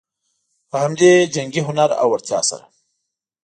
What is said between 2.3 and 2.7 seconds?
سره.